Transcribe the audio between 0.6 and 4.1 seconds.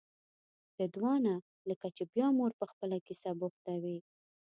رضوانه لکه چې بیا مو په خپله کیسه بوختوې.